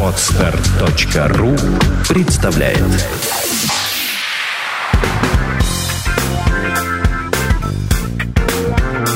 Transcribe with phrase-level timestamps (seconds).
[0.00, 1.56] Отстар.ру
[2.08, 2.78] представляет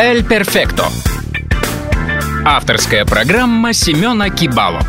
[0.01, 0.87] Эль Перфекто.
[2.45, 4.83] Авторская программа Семена Кибало.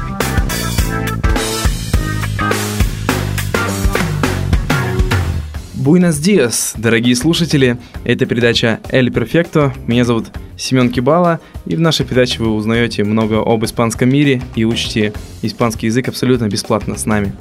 [5.75, 7.77] Буэнос диас, дорогие слушатели.
[8.03, 9.73] Это передача Эль Перфекто.
[9.85, 14.65] Меня зовут Семен Кибала, и в нашей передаче вы узнаете много об испанском мире и
[14.65, 17.33] учите испанский язык абсолютно бесплатно с нами.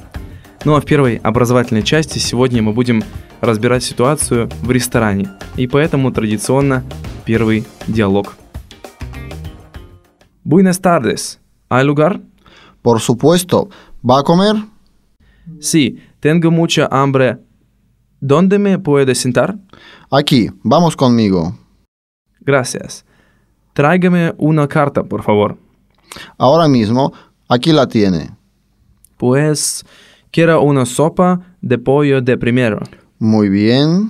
[0.65, 3.03] Ну а в первой образовательной части сегодня мы будем
[3.41, 6.83] разбирать ситуацию в ресторане, и поэтому традиционно
[7.25, 8.35] первый диалог.
[10.43, 11.39] Buenas tardes.
[11.69, 12.21] ¿Hay lugar?
[12.81, 13.69] Por supuesto.
[14.01, 14.55] ¿Va a comer?
[15.59, 17.39] Sí, tengo mucha hambre.
[18.21, 19.57] ¿Dónde me puedo sentar?
[20.09, 20.49] Aquí.
[20.63, 21.57] Vamos conmigo.
[22.39, 23.03] Gracias.
[23.77, 25.55] Tráigame una carta, por favor.
[26.39, 27.13] Ahora mismo.
[27.47, 28.31] Aquí la tiene.
[29.17, 29.85] Pues
[30.31, 32.79] quiero una sopa de pollo de primero.
[33.19, 34.09] Muy bien.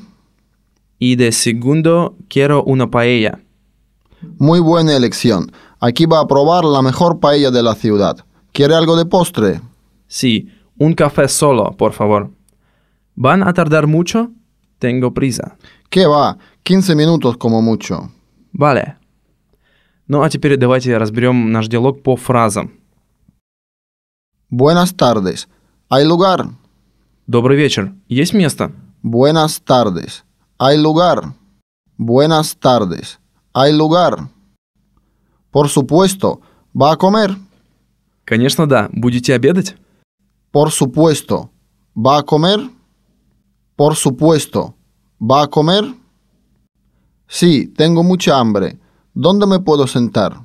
[0.99, 3.39] Y de segundo quiero una paella.
[4.37, 5.51] Muy buena elección.
[5.81, 8.15] Aquí va a probar la mejor paella de la ciudad.
[8.53, 9.59] ¿Quiere algo de postre?
[10.07, 12.31] Sí, un café solo, por favor.
[13.15, 14.31] ¿Van a tardar mucho?
[14.79, 15.57] Tengo prisa.
[15.89, 16.37] ¿Qué va?
[16.63, 18.09] 15 minutos como mucho.
[18.53, 18.95] Vale.
[20.07, 22.71] Ну а теперь давайте разберем наш диалог по фразам.
[24.49, 25.47] Buenas tardes.
[25.89, 26.53] ¿Hay lugar?
[27.27, 27.93] Добрый вечер.
[28.07, 28.71] Есть место?
[29.03, 30.23] Buenas tardes.
[30.57, 31.33] ¿Hay lugar?
[31.97, 33.19] Buenas tardes.
[33.53, 34.29] ¿Hay lugar?
[35.51, 36.39] Por supuesto.
[36.73, 37.35] ¿Va a comer?
[38.23, 38.89] Конечно, да.
[38.93, 39.75] Будете обедать?
[40.51, 41.49] Por supuesto.
[41.93, 42.69] ¿Va a comer?
[43.75, 44.73] Por supuesto.
[45.19, 45.83] ¿Va a comer?
[47.27, 48.77] Sí, tengo mucha hambre.
[49.16, 50.40] ¿Dónde me puedo sentar?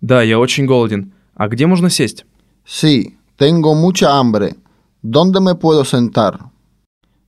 [0.00, 1.12] Да, я очень голоден.
[1.34, 2.24] А где можно сесть?
[2.64, 4.56] Sí, tengo mucha hambre.
[5.02, 6.50] ¿Dónde me puedo sentar?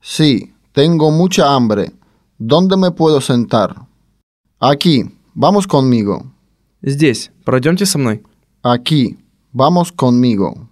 [0.00, 1.92] Sí, tengo mucha hambre.
[2.39, 3.86] ¿Dónde me puedo sentar?
[4.58, 6.27] Aquí, vamos conmigo.
[6.83, 7.30] Здесь.
[7.45, 8.23] Пройдемте со мной.
[8.62, 9.18] Aquí,
[9.52, 10.68] vamos conmigo.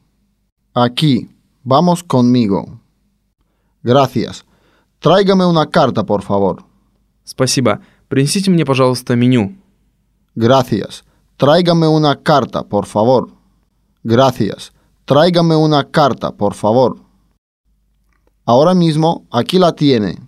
[0.75, 1.29] Aquí,
[1.65, 2.81] vamos conmigo.
[3.83, 4.45] Gracias.
[5.01, 6.65] Tráigame una carta, por favor.
[7.25, 7.81] Спасибо.
[8.09, 9.55] Принесите мне, пожалуйста, меню.
[10.35, 11.05] Gracias.
[11.37, 13.29] Tráigame una carta, por favor.
[14.03, 14.73] Gracias.
[15.05, 16.97] Tráigame una carta, por favor.
[18.45, 20.19] Ahora mismo, aquí la tiene.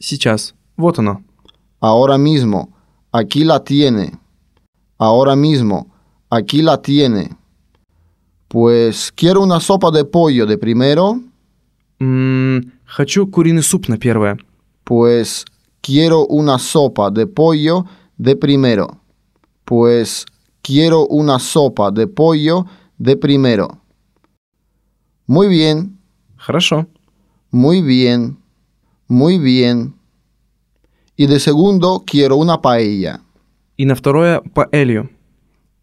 [0.00, 0.54] Сейчас.
[0.76, 1.22] Вот оно.
[1.80, 2.70] Ahora mismo,
[3.12, 4.18] aquí la tiene.
[4.98, 5.86] Ahora mismo,
[6.30, 7.30] aquí la tiene.
[8.48, 11.20] Pues quiero una sopa de pollo de primero.
[12.00, 14.36] М, хочу куриный суп на первое.
[14.84, 15.44] Pues
[15.80, 17.84] quiero una sopa de pollo
[18.18, 18.98] de primero.
[19.66, 20.26] Pues
[20.62, 22.66] quiero una sopa de pollo
[22.98, 23.80] de primero.
[25.26, 25.98] Muy bien,
[26.36, 26.86] Хорошо.
[27.50, 28.38] muy bien,
[29.08, 29.94] muy bien.
[31.16, 33.20] Y de segundo quiero una paella.
[33.76, 35.10] И на второе паэлью.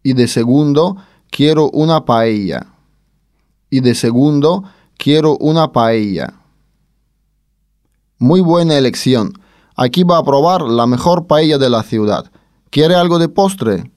[0.02, 0.96] Y de segundo
[1.30, 2.66] quiero una paella.
[3.70, 4.64] Y de segundo
[4.96, 6.34] quiero una paella.
[8.18, 9.32] Muy buena elección.
[9.76, 12.30] Aquí va a probar la mejor paella de la ciudad.
[12.74, 13.90] ¿Quiere algo de postre?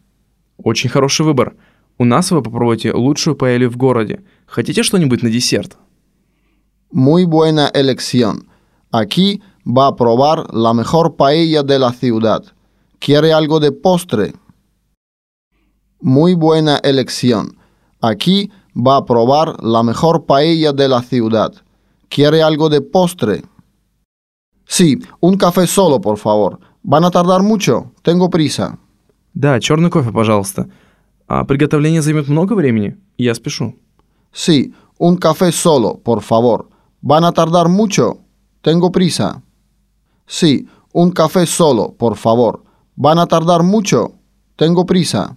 [0.58, 1.56] Очень хороший выбор.
[1.98, 4.24] У нас вы попробуйте лучшую паэлью в городе.
[4.48, 5.78] Хотите что-нибудь на десерт?
[6.92, 8.48] Muy buena elección.
[8.92, 12.44] Aquí va a probar la mejor paella de la ciudad.
[13.00, 14.34] ¿Quiere algo de postre?
[16.02, 17.58] Muy buena elección.
[18.02, 21.54] Aquí va a probar la mejor paella de la ciudad.
[22.10, 23.44] ¿Quiere algo de postre?
[24.66, 26.60] Sí, un café solo, por favor.
[26.88, 27.92] ¿Van a tardar mucho?
[28.04, 28.78] Tengo prisa.
[29.34, 30.70] Да, черный кофе, пожалуйста.
[31.28, 32.98] А приготовление займет много времени?
[33.18, 33.76] Я спешу.
[34.32, 36.70] Sí, un café solo, por favor.
[37.02, 38.20] ¿Van a tardar mucho?
[38.62, 39.42] Tengo prisa.
[40.26, 42.64] Sí, un café solo, por favor.
[42.96, 44.14] ¿Van a tardar mucho?
[44.56, 45.36] Tengo prisa.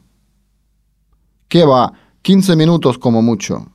[1.49, 1.93] ¿Qué va?
[2.22, 3.67] 15 minutos como mucho.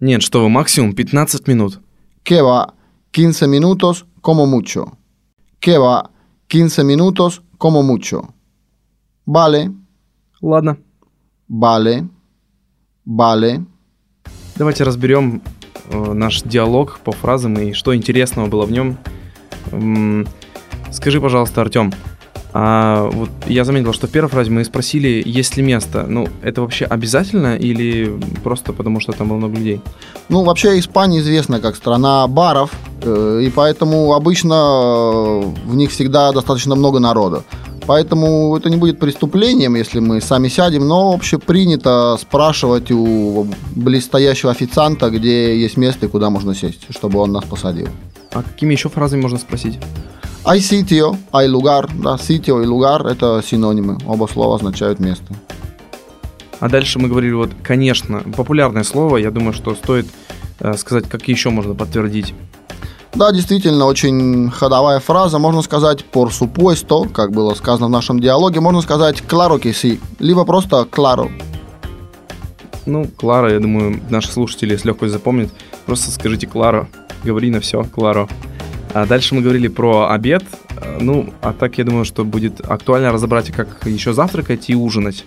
[0.00, 1.80] Нет, что вы, максимум 15 минут.
[2.24, 2.74] ¿Qué va?
[3.12, 4.98] 15 minutos como mucho.
[5.60, 6.10] ¿Qué va?
[6.55, 8.33] 15 minutos como mucho.
[9.25, 9.73] Vale,
[10.41, 10.77] Ладно,
[11.49, 12.07] vale,
[13.05, 13.65] vale.
[14.55, 15.41] давайте разберем
[15.89, 18.97] э, наш диалог по фразам и что интересного было в нем.
[19.73, 20.25] М,
[20.93, 21.91] скажи, пожалуйста, Артем,
[22.57, 26.05] а вот я заметил, что в первой фразе мы спросили, есть ли место.
[26.07, 29.81] Ну, это вообще обязательно или просто потому, что там было много людей?
[30.29, 32.71] Ну, вообще Испания известна как страна баров,
[33.01, 37.43] э, и поэтому обычно э, в них всегда достаточно много народа.
[37.87, 45.09] Поэтому это не будет преступлением, если мы сами сядем, но общепринято спрашивать у близстоящего официанта,
[45.09, 47.89] где есть место и куда можно сесть, чтобы он нас посадил.
[48.31, 49.77] А какими еще фразами можно спросить?
[50.47, 55.33] Ай sitio, ай lugar, да, sitio и lugar– это синонимы, оба слова означают место.
[56.59, 60.05] А дальше мы говорили, вот, конечно, популярное слово, я думаю, что стоит
[60.59, 62.35] э, сказать, как еще можно подтвердить.
[63.15, 65.39] Да, действительно, очень ходовая фраза.
[65.39, 68.59] Можно сказать por supuesto, как было сказано в нашем диалоге.
[68.59, 71.31] Можно сказать claro que sí, либо просто claro.
[72.85, 75.49] Ну, Клара, я думаю, наши слушатели с легкостью запомнят.
[75.87, 76.87] Просто скажите Клара,
[77.23, 78.29] говори на все, Кларо.
[78.95, 80.43] А дальше мы говорили про обед.
[80.81, 85.25] Э, Ну, а так я думаю, что будет актуально разобрать, как еще завтракать и ужинать.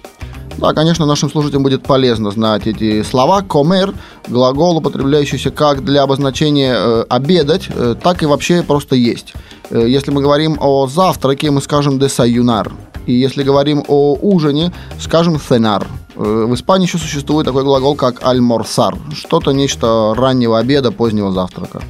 [0.56, 3.42] Да, конечно, нашим слушателям будет полезно знать эти слова.
[3.42, 3.94] Comer–
[4.28, 9.34] глагол, употребляющийся как для обозначения э, обедать, э, так и вообще просто есть.
[9.68, 12.72] Э, если мы говорим о завтраке, мы скажем desayunar.
[13.04, 15.86] И если говорим о ужине, скажем cenar.
[16.16, 18.96] Э, в Испании еще существует такой глагол, как almorzar.
[19.14, 21.82] Что-то нечто раннего обеда, позднего завтрака.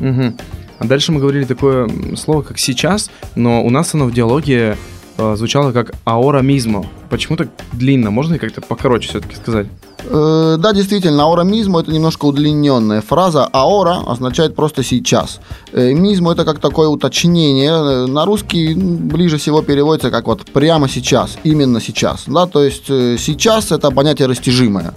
[0.00, 0.36] Мгм.
[0.78, 4.76] А дальше мы говорили такое слово, как сейчас, но у нас оно в диалоге
[5.16, 6.84] э, звучало как аора мизмо.
[7.08, 8.10] Почему так длинно?
[8.10, 9.66] Можно как-то покороче все-таки сказать?
[10.04, 13.48] Э, да, действительно, аора мизмо это немножко удлиненная фраза.
[13.52, 15.40] Аора означает просто сейчас.
[15.72, 17.70] Э, мизмо это как такое уточнение.
[17.70, 22.24] Э, На русский ближе всего переводится как вот прямо сейчас, именно сейчас.
[22.26, 24.92] Да, то есть э, сейчас это понятие растяжимое.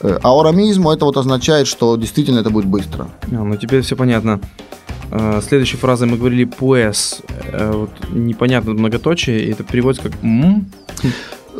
[0.00, 3.08] Э, Аора мизмо это вот означает, что действительно это будет быстро.
[3.30, 4.40] А, ну теперь все понятно.
[5.10, 7.22] Э, Следующей фразой мы говорили «pues».
[7.52, 10.66] Э, Вот непонятно многоточие, и это переводится как «м».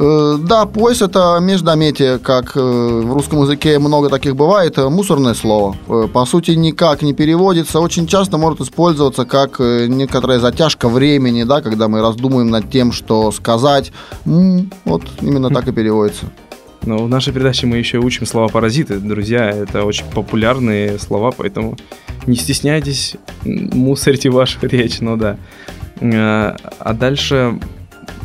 [0.00, 5.74] Э, Да, пояс это междометие, как в русском языке много таких бывает, мусорное слово.
[6.12, 11.88] По сути, никак не переводится, очень часто может использоваться как некоторая затяжка времени, да, когда
[11.88, 13.92] мы раздумываем над тем, что сказать.
[14.26, 16.26] М, Вот именно так и переводится.
[16.88, 18.98] Но в нашей передаче мы еще учим слова паразиты.
[18.98, 21.76] Друзья, это очень популярные слова, поэтому
[22.26, 25.36] не стесняйтесь, мусорьте вашу речь, ну да.
[26.00, 27.58] Э, А дальше...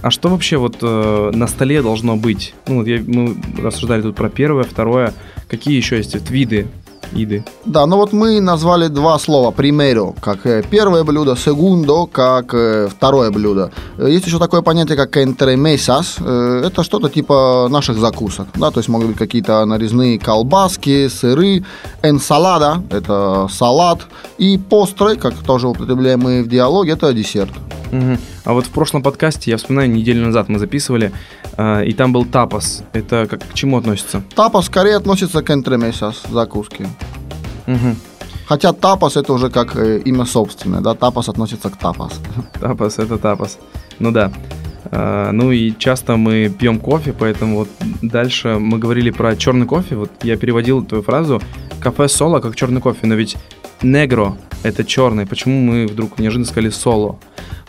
[0.01, 2.53] А что вообще вот э, на столе должно быть?
[2.67, 5.13] Ну, вот я- мы рассуждали тут про первое, второе.
[5.49, 6.67] Какие еще есть вот виды
[7.11, 7.43] еды?
[7.65, 9.51] Да, ну вот мы назвали два слова.
[9.51, 13.71] Primero, как э, первое блюдо, segundo, как э, второе блюдо.
[13.97, 16.19] Э, Есть еще такое понятие, как entremesas.
[16.65, 18.47] Это что-то типа наших закусок.
[18.55, 21.63] Да, то есть могут быть какие-то нарезные колбаски, сыры,
[22.03, 23.99] ensalada, это салат,
[24.37, 27.51] и postres, как тоже употребляем мы в диалоге, это десерт.
[27.93, 28.17] Мгм.
[28.43, 31.11] А вот в прошлом подкасте, я вспоминаю, неделю назад мы записывали,
[31.57, 32.83] э, и там был тапас.
[32.91, 34.23] Это как к чему относится?
[34.35, 36.87] Тапас скорее относится к entremeses, закуски.
[37.67, 37.95] Мгм.
[38.47, 42.19] Хотя тапас это уже как э, имя собственное, да, тапас относится к тапас.
[42.59, 43.59] Тапас это тапас.
[43.99, 44.31] Ну да.
[44.85, 47.69] А, ну и часто мы пьем кофе, поэтому вот
[48.01, 49.95] дальше мы говорили про черный кофе.
[49.95, 51.41] Вот я переводил твою фразу
[51.79, 53.37] кафе соло как черный кофе, но ведь
[53.83, 55.25] негро это черный.
[55.25, 57.17] Почему мы вдруг неожиданно сказали соло?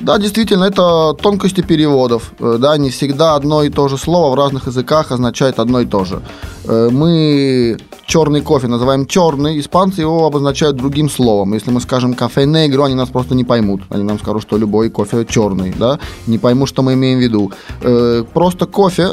[0.00, 2.32] Да, действительно, это тонкости переводов.
[2.40, 5.86] Э, Да, не всегда одно и то же слово в разных языках означает одно и
[5.86, 6.20] то же.
[6.64, 11.54] Э, Мы черный кофе называем черный, испанцы его обозначают другим словом.
[11.54, 13.82] Если мы скажем кафе негро, они нас просто не поймут.
[13.88, 17.52] Они нам скажут, что любой кофе черный, да, не поймут, что мы имеем в виду.
[17.82, 19.08] Э, Просто кофе,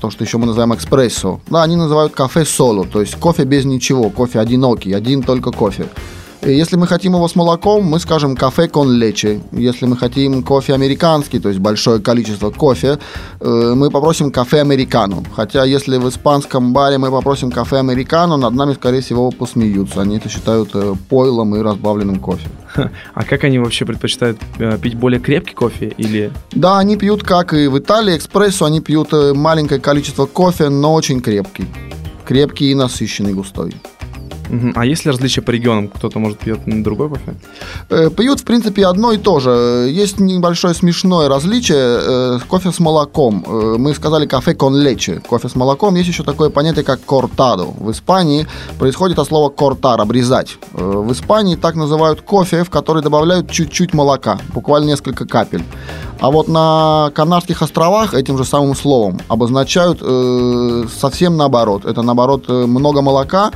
[0.00, 3.64] то, что еще мы называем экспрессо, да, они называют кафе соло, то есть кофе без
[3.64, 5.84] ничего, кофе одинокий, один только кофе.
[6.42, 9.40] Э, Если мы хотим его с молоком, мы скажем кафе кон лечи.
[9.52, 12.98] Если мы хотим кофе американский, то есть большое количество кофе,
[13.40, 15.22] э, мы попросим кафе американо.
[15.34, 20.00] Хотя если в испанском баре мы попросим кафе американо, над нами, скорее всего, посмеются.
[20.00, 22.48] Они это считают э, пойлом и разбавленным кофе.
[23.14, 24.38] А как они вообще предпочитают
[24.82, 26.30] пить более крепкий кофе или...
[26.52, 31.20] Да, они пьют, как и в Италии, экспрессо, они пьют маленькое количество кофе, но очень
[31.20, 31.66] крепкий.
[32.24, 33.74] Крепкий и насыщенный, густой.
[34.74, 35.88] А есть ли различия по регионам?
[35.88, 37.34] Кто-то, может, пьет другой кофе?
[37.90, 39.50] Э, Пьют, в принципе, одно и то же.
[39.90, 41.78] Есть небольшое смешное различие.
[41.78, 43.44] э, Кофе с молоком.
[43.46, 45.20] Э, Мы сказали кафе кон лече.
[45.28, 45.94] Кофе с молоком.
[45.96, 47.64] Есть еще такое понятие, как кортадо.
[47.64, 48.46] В Испании
[48.78, 50.58] происходит от слова кортар, обрезать.
[50.72, 55.62] В Испании так называют кофе, в который добавляют чуть-чуть молока, буквально несколько капель.
[56.20, 61.84] А вот на Канарских островах этим же самым словом обозначают э, совсем наоборот.
[61.84, 63.50] Это наоборот много молока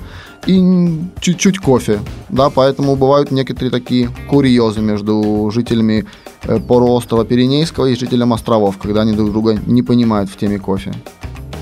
[0.46, 2.00] и чуть-чуть кофе.
[2.28, 6.06] Да, поэтому бывают некоторые такие курьезы между жителями
[6.44, 10.92] э, полуострова Пиренейского и жителями островов, когда они друг друга не понимают в теме кофе.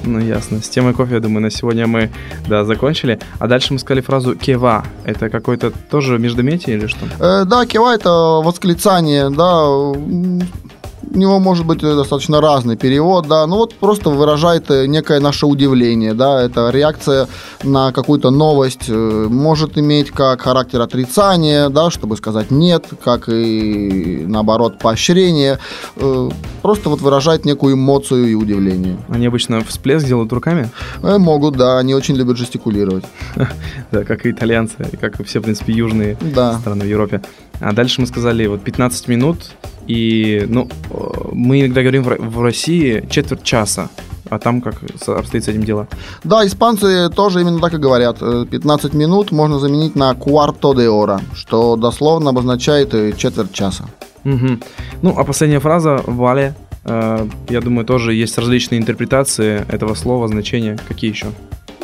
[0.05, 0.63] Ну, ясно.
[0.63, 2.11] С темой кофе, я думаю, на сегодня мы,
[2.49, 3.19] да, закончили.
[3.39, 4.85] А дальше мы сказали фразу «кева».
[5.05, 7.07] Это какой-то тоже междометие или что?
[7.19, 8.11] Э, да, кива это
[8.43, 9.67] восклицание, да.
[11.03, 15.21] У него может быть э, достаточно разный перевод, да, ну вот просто выражает э, некое
[15.21, 17.27] наше удивление, да, это реакция
[17.63, 24.25] на какую-то новость э, может иметь как характер отрицания, да, чтобы сказать нет, как и
[24.27, 25.59] наоборот поощрение,
[26.63, 28.99] просто вот выражает некую эмоцию и удивление.
[29.09, 30.71] Они обычно всплеск делают руками?
[31.03, 33.05] Могут, да, они очень любят жестикулировать.
[33.91, 36.17] Да, как и итальянцы, как и все, в принципе, южные
[36.61, 37.21] страны в Европе.
[37.61, 39.51] А дальше мы сказали вот 15 минут,
[39.91, 40.69] и, ну,
[41.33, 43.91] мы иногда говорим в России четверть часа.
[44.29, 44.77] А там как
[45.09, 45.89] обстоит с этим дело?
[46.23, 48.21] Да, испанцы тоже именно так и говорят.
[48.21, 53.87] 15 минут можно заменить на cuarto de hora, что дословно обозначает э, четверть часа.
[54.25, 54.59] Угу.
[55.03, 56.55] Ну, а последняя фраза «вале»,
[56.85, 60.79] э, я думаю, тоже есть различные интерпретации этого слова, значения.
[60.87, 61.27] Какие еще?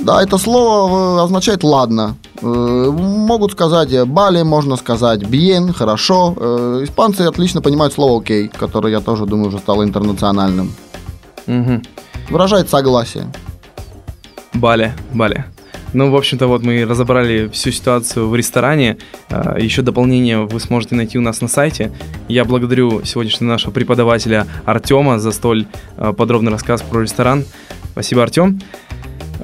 [0.00, 2.16] Да, это слово э, означает «ладно».
[2.42, 6.34] Э, могут сказать «бали», можно сказать «bien», «хорошо».
[6.38, 10.72] Э, испанцы отлично понимают слово «окей», которое, я тоже думаю, уже стало интернациональным.
[11.46, 11.82] Угу.
[12.30, 13.32] Выражает согласие.
[14.52, 15.44] Бали, Бали.
[15.92, 18.98] Ну, в общем-то, вот мы разобрали всю ситуацию в ресторане.
[19.58, 21.90] Еще дополнение вы сможете найти у нас на сайте.
[22.28, 27.44] Я благодарю сегодняшнего нашего преподавателя Артема за столь подробный рассказ про ресторан.
[27.92, 28.60] Спасибо, Артем.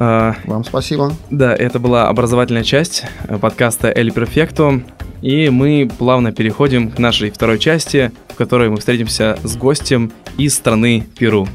[0.04, 1.12] А, Вам спасибо.
[1.30, 4.82] Да, это была образовательная часть э, подкаста «Эль Перфекто».
[5.21, 10.56] И мы плавно переходим к нашей второй части, в которой мы встретимся с гостем из
[10.56, 11.47] страны Перу.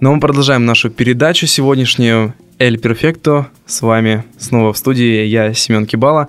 [0.00, 3.48] Но ну, мы продолжаем нашу передачу сегодняшнюю «Эль Перфекто».
[3.66, 6.28] С вами снова в студии я, Семен Кибала.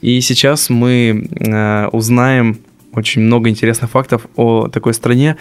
[0.00, 2.60] И сейчас мы э, узнаем
[2.96, 5.36] очень много интересных фактов о такой стране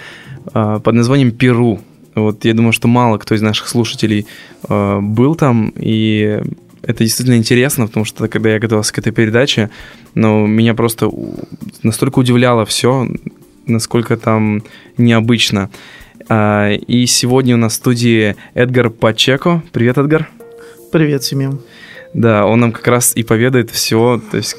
[0.53, 1.79] э, под названием Перу.
[2.15, 4.27] Вот я думаю, что мало кто из наших слушателей
[4.67, 6.41] э, был там, и
[6.83, 9.69] это действительно интересно, потому что когда я готовился к этой передаче,
[10.15, 11.09] ну, меня просто
[11.81, 13.07] настолько удивляло все,
[13.65, 14.63] насколько там
[14.97, 15.69] необычно.
[16.29, 19.63] Э, и сегодня у нас в студии Эдгар Пачеко.
[19.71, 20.29] Привет, Эдгар.
[20.91, 21.59] Привет, Семен.
[22.13, 24.55] Да, он нам как раз и поведает все, то есть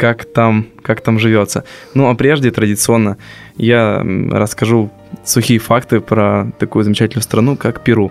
[0.00, 1.64] как там, как там живется.
[1.92, 3.18] Ну, а прежде, традиционно,
[3.58, 4.90] я расскажу
[5.24, 8.10] сухие факты про такую замечательную страну, как Перу.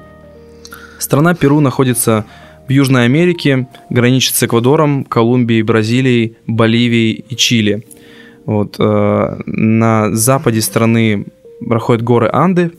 [1.00, 2.26] Страна Перу находится
[2.68, 7.84] в Южной Америке, граничит с Эквадором, Колумбией, Бразилией, Боливией и Чили.
[8.46, 11.26] Вот, э, на западе страны
[11.68, 12.72] проходят горы Анды,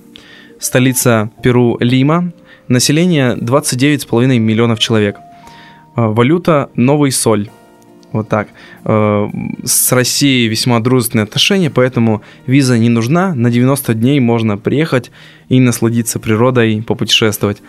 [0.60, 2.32] столица Перу Лима,
[2.68, 5.16] население 29,5 миллионов человек.
[5.96, 7.50] Э, валюта– новый соль.
[8.12, 8.48] Вот так.
[8.84, 9.28] Э,
[9.64, 13.34] с Россией весьма дружественные отношения, поэтому виза не нужна.
[13.34, 15.10] На 90 дней можно приехать
[15.48, 17.62] и насладиться природой, попутешествовать.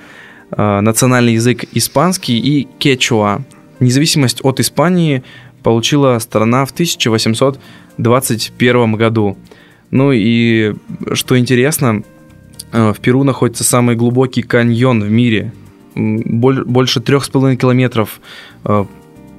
[0.51, 3.41] Э, национальный язык испанский и кечуа.
[3.79, 5.23] Независимость от Испании
[5.63, 9.37] получила страна в 1821 году.
[9.91, 10.73] Ну и
[11.13, 12.03] что интересно,
[12.71, 15.53] э, в Перу находится самый глубокий каньон в мире.
[15.93, 18.21] Больше трех с половиной километров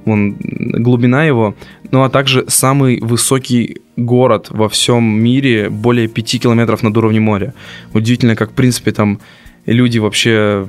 [0.05, 1.55] вон, глубина его,
[1.91, 7.53] ну а также самый высокий город во всем мире, более 5 километров над уровнем моря.
[7.93, 9.19] Удивительно, как, в принципе, там
[9.65, 10.67] люди вообще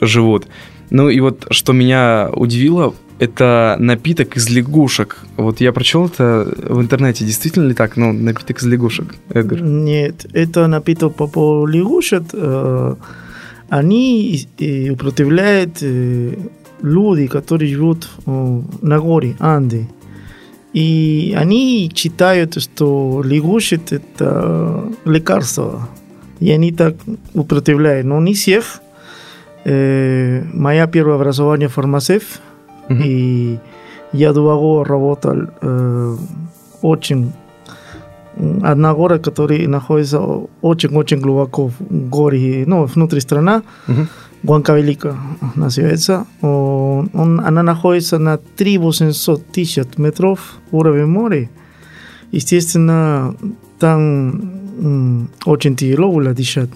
[0.00, 0.46] живут.
[0.90, 5.18] Ну и вот, что меня удивило, это напиток из лягушек.
[5.36, 7.24] Вот я прочел это в интернете.
[7.24, 7.96] Действительно ли так?
[7.96, 9.62] Ну, напиток из лягушек, Эдгар?
[9.62, 12.24] Нет, это напиток по лягушек.
[12.34, 12.94] Э,
[13.68, 14.46] они
[14.90, 16.34] употребляют э,
[16.82, 19.88] люди, которые живут на горе, Анды.
[20.72, 25.88] И они считают, что лягушек– это лекарство.
[26.38, 26.96] И они так
[27.34, 28.06] употребляют.
[28.06, 28.80] Но не всех.
[29.64, 32.42] Э, моя первое образование фармацевт.
[32.88, 33.02] Mm-hmm.
[33.04, 33.58] И
[34.12, 36.16] я два года работал э,
[36.82, 37.32] очень
[38.62, 40.20] одна гора, которая находится
[40.60, 41.74] очень-очень глубоко в
[42.10, 43.62] горе, ну, внутри страны.
[43.88, 44.06] Uh-huh.
[44.42, 45.16] Велика
[45.54, 46.26] называется.
[46.40, 51.48] Он, она находится на 3800 тысяч метров уровня моря.
[52.32, 53.34] Естественно,
[53.78, 56.70] там очень тяжело было дышать.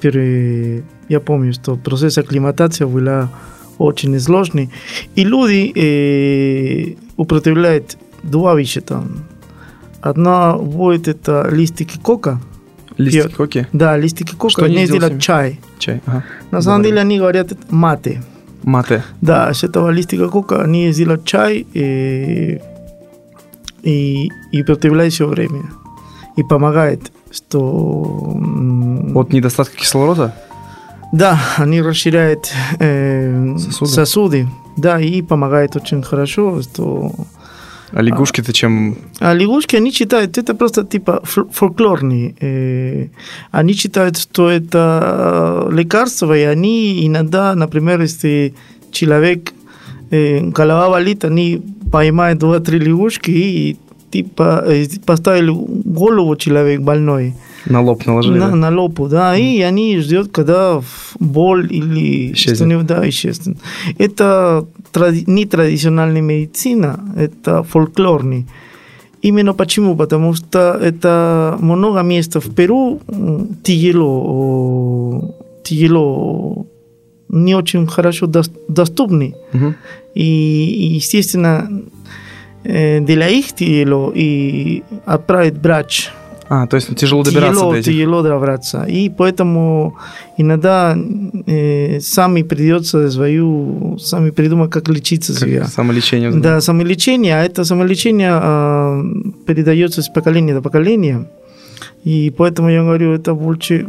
[0.00, 3.28] Pero я помню, что процесс акклиматации был
[3.78, 4.70] очень сложный.
[5.14, 9.24] И люди э, употребляют два вещи там.
[10.00, 12.40] Одна будет это листики кока–
[12.98, 13.66] Листики коки?
[13.72, 14.52] Да, листики коки.
[14.52, 15.60] Что они делают чай.
[15.78, 16.24] Чай, ага.
[16.50, 18.22] На самом деле они говорят мате.
[18.62, 19.04] Мате.
[19.20, 22.60] Да, с этого листика кока они делают чай и,
[23.82, 25.64] и, и употребляют все время.
[26.36, 28.36] И помогает, что...
[29.14, 30.34] От недостатка кислорода?
[31.12, 33.90] Да, они расширяют э, сосуды.
[33.90, 34.48] сосуды.
[34.76, 37.12] Да, и помогает очень хорошо, что
[37.92, 38.96] А лягушки-то чем...
[39.20, 42.34] А лягушки, они считают, это просто типа фол- фольклорные.
[42.40, 43.08] Э,
[43.52, 48.54] они считают, что это э, лекарство, и они иногда, например, если
[48.90, 49.52] человек
[50.10, 51.62] э, голова болит, они
[51.92, 53.76] поймают два-три лягушки и
[54.10, 54.64] типа
[55.04, 57.34] поставили голову человек больной
[57.66, 58.38] На лоб наложили?
[58.38, 58.54] на, да?
[58.54, 60.80] на лопу, да, и они ждет, когда
[61.20, 62.56] боль или Исчезнет.
[62.56, 63.56] что-нибудь, да, исчезнет.
[63.98, 68.46] Это тради- не традиционная медицина, это фольклорный.
[69.22, 69.96] Именно почему?
[69.96, 73.00] Потому что это много мест в Перу
[73.64, 76.66] тяжело, тяжело,
[77.28, 79.34] не очень хорошо дос- доступны.
[80.14, 81.68] И, и, естественно,
[82.64, 86.10] э, для их тяжело и отправить врач
[86.48, 87.92] А, то есть тяжело добираться тяжело, до этих.
[87.92, 88.84] тяжело добраться.
[88.84, 89.96] И поэтому
[90.36, 90.96] иногда
[91.46, 95.60] э, сами придется свою, сами придумать, как лечиться себя.
[95.60, 96.30] Как самолечение.
[96.30, 99.02] Да, самолечение, а это самолечение а,
[99.46, 101.26] передается с поколения до поколения.
[102.04, 103.86] И поэтому я говорю, это больше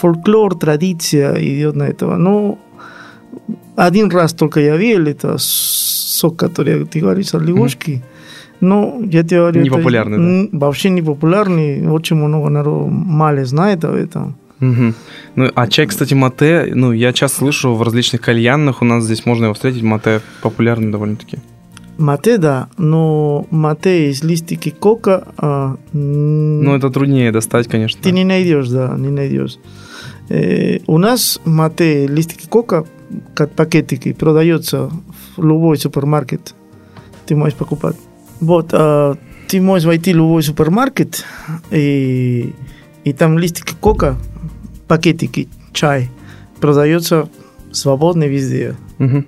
[0.00, 2.16] фольклор, традиция идет на этого.
[2.16, 2.58] Но
[3.76, 8.02] один раз только я видел, это сок, который ты говоришь, от лягушки.
[8.64, 10.58] Но я тебе говорю, Не это да?
[10.58, 14.36] Вообще не популярный, очень много народу мало знает об этом.
[14.60, 14.94] Мгм.
[15.36, 19.26] Ну, а чай, кстати, мате, ну, я часто слышу в различных кальянных, у нас здесь
[19.26, 21.38] можно его встретить, мате популярный довольно-таки.
[21.98, 28.00] Мате, да, но мате из листики кока а, Ну, это труднее достать, конечно.
[28.02, 29.58] Ты не найдешь, да, не найдешь.
[30.30, 32.84] Э, у нас мате листики кока,
[33.34, 34.90] как пакетики, продается
[35.36, 36.54] в любой супермаркет.
[37.26, 37.96] Ты можешь покупать.
[38.44, 39.16] Вот, а,
[39.48, 41.24] ты можешь войти в любой супермаркет,
[41.70, 42.54] и,
[43.04, 44.16] и там листики кока,
[44.86, 46.10] пакетики, чай,
[46.60, 47.28] продается
[47.72, 48.76] свободно везде.
[48.98, 49.26] Мгм.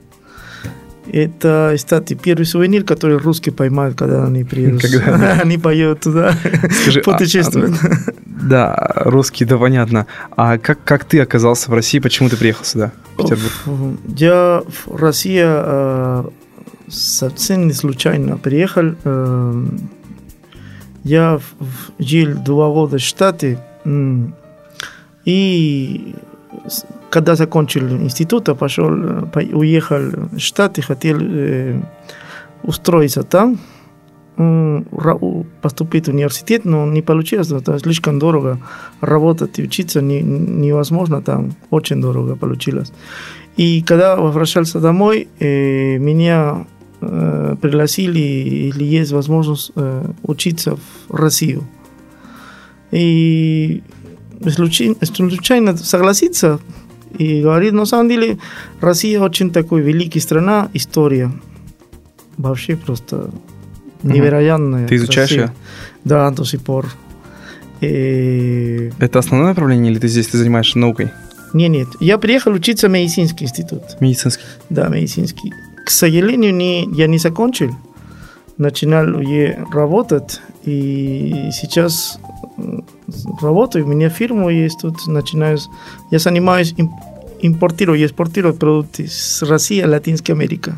[1.10, 4.82] Это, кстати, первый сувенир, который русские поймают, когда они приедут.
[4.82, 5.40] Когда?
[5.42, 6.34] Они поедут туда,
[6.82, 7.72] Скажи, а- путешествуют.
[8.26, 10.06] Да, русский, да, понятно.
[10.36, 13.98] А как, как ты оказался в России, почему ты приехал сюда, в Петербург?
[14.08, 16.24] Я в Россию э,
[16.88, 18.94] совсем не случайно приехал.
[19.04, 19.64] Э,
[21.04, 21.38] я
[21.98, 23.58] жил два года в Штаты.
[23.84, 24.34] м,
[25.28, 26.14] И
[27.10, 29.98] когда закончил институт, пошел, э, уехал
[30.32, 31.80] в Штаты, хотел э,
[32.62, 33.58] устроиться там,
[35.62, 38.58] поступить в университет, но не получилось, это слишком дорого.
[39.00, 42.92] Работать и учиться не- невозможно там, очень дорого получилось.
[43.58, 46.66] И когда возвращался домой, э, меня
[47.00, 51.66] э, пригласили, или есть возможность э, учиться в Россию.
[52.90, 53.82] И
[54.48, 56.60] случайно, случайно согласиться
[57.18, 58.38] и говорит, на самом деле,
[58.80, 61.32] Россия очень такой великая страна, история.
[62.36, 63.30] Вообще просто
[64.02, 64.86] невероятная.
[64.86, 65.50] Ты изучаешь её?
[66.04, 66.86] Да, до сих пор.
[67.80, 71.10] Э, Это основное направление или ты здесь ты занимаешься наукой?
[71.52, 71.88] нет, нет.
[72.00, 73.82] Я приехал учиться в медицинский институт.
[74.00, 74.44] Медицинский.
[74.68, 75.52] Да, медицинский.
[75.86, 77.70] К сожалению, не, я не закончил.
[78.58, 82.18] Начинал я работать, и сейчас
[83.40, 83.84] работаю.
[83.84, 85.58] У меня фирма есть тут, начинаю...
[86.10, 86.90] Я занимаюсь, им-
[87.40, 90.74] импортирую и экспортирую продукты с России в Латинской Америке.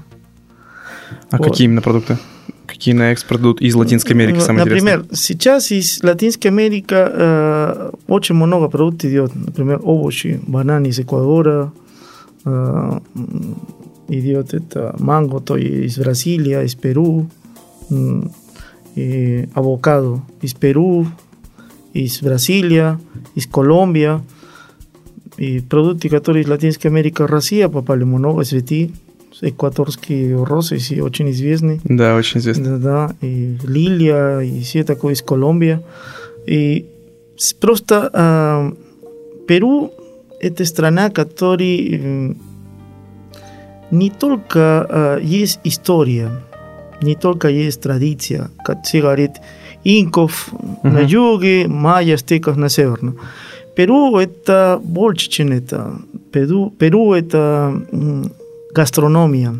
[1.30, 1.46] А Вот.
[1.46, 2.18] какие именно продукты?
[2.66, 5.16] Какие на экспорт идут из Латинской Америки, самое Например, интересное?
[5.16, 9.34] сейчас из Латинской Америки э, очень много продуктов идет.
[9.34, 11.72] Например, овощи, бананы из Эквадора,
[12.44, 13.00] э,
[14.08, 17.26] м, идет это манго, то из Бразилии, из Перу,
[17.90, 18.32] м,
[18.94, 21.06] и авокадо из Перу,
[21.92, 22.98] из Бразилии,
[23.34, 24.20] из Колумбия.
[25.36, 28.90] И продукты, которые из Латинской Америки, Россия попали много, цветы,
[29.40, 31.80] экваторские розы, и очень известные.
[31.84, 32.78] Да, очень известно.
[32.78, 35.78] Да, да, и Лилия, и все такое из Колумбии.
[36.46, 36.86] И
[37.36, 38.72] с- просто а,
[39.46, 39.92] Перу
[40.40, 42.38] это страна, которая м,
[43.90, 46.31] не только а, есть история,
[47.01, 49.33] не только есть традиция, как se говорит,
[49.85, 50.48] инков
[50.83, 53.18] на юге, майя, астеков на северном.
[53.77, 55.92] Перу это больше, чем это.
[56.33, 57.81] Перу, Перу это
[58.74, 59.55] гастрономия.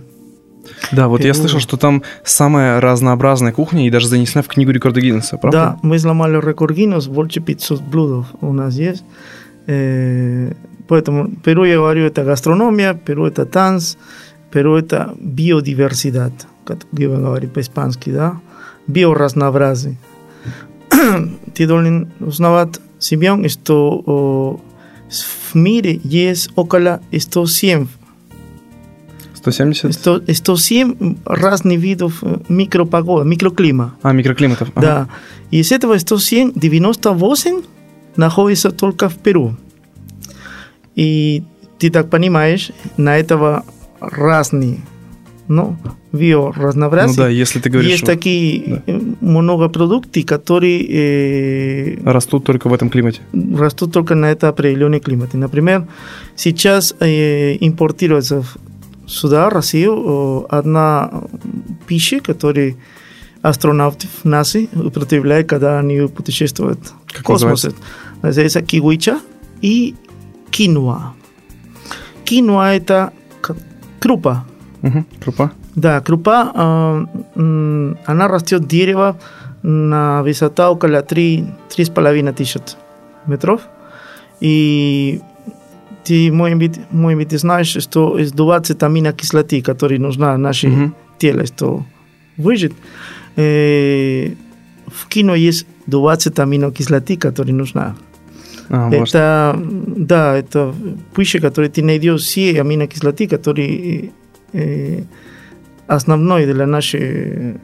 [0.93, 1.35] Да, вот я Перу.
[1.35, 5.59] слышал, что там самая разнообразная кухня и даже занесена в книгу рекорда Гиннесса, правда?
[5.59, 9.05] Да, мы сломали рекорд Гиннес, больше 500 блюдов у нас есть.
[9.67, 10.53] Э,
[10.89, 13.97] поэтому Перу, я говорю, это гастрономия, Перу это танц,
[14.51, 16.33] Перу это биодиверсидad,
[16.65, 18.41] как я говорю по-испански, да?
[18.87, 19.97] Биоразнообразие.
[21.55, 24.61] Ты должен узнавать, Симеон, что о,
[25.53, 27.87] в мире есть около 107
[29.39, 29.95] 170?
[29.95, 33.95] 100, 107 разных видов э, микропогода, микроклима.
[34.03, 34.71] А, микроклиматов.
[34.75, 34.87] ага.
[34.87, 35.09] Да.
[35.51, 37.63] И из этого 107, 98
[38.17, 39.57] находится только в Перу.
[40.99, 41.45] И
[41.79, 43.65] ты так понимаешь, на этого
[44.01, 44.79] разные,
[45.47, 45.77] ну,
[46.13, 47.17] биоразнообразие.
[47.17, 52.75] Ну да, если ты говоришь, Есть такие э, много продуктов, которые э, растут только в
[52.75, 53.21] этом климате.
[53.33, 55.35] растут только на это определенный климат.
[55.35, 55.87] Например,
[56.35, 58.43] сейчас э, импортируется
[59.07, 61.11] сюда, в Россию, э, одна
[61.87, 62.75] пища, которую
[63.41, 67.71] астронавты НАСА употребляют, когда они путешествуют в космосе.
[68.21, 69.21] Называется кигуича
[69.63, 69.95] и
[70.51, 71.13] кинуа.
[72.25, 73.13] Кинуа– это
[74.01, 74.45] крупа.
[74.83, 75.51] Мгм, Крупа.
[75.75, 76.53] Да, крупа,
[77.37, 79.19] м, она растет дерево
[79.63, 82.61] на высота около 3, 3,5 тысяч
[83.27, 83.61] метров.
[84.41, 85.21] И
[86.05, 90.95] ты, может быть, может быть, знаешь, что сдувается аминокислоты, которые нужна нашему Мгм.
[91.19, 91.85] телу, что
[92.37, 92.73] выжить.
[93.37, 94.33] Э,
[94.87, 97.97] в кино есть 20 аминокислоты, которые нужна.
[98.71, 98.91] А.
[98.93, 99.59] Это,
[99.97, 100.75] да, это
[101.17, 104.11] пища, которая ты найдешь все аминокислоты, которые
[104.53, 105.03] э,
[105.87, 107.57] основной для нашей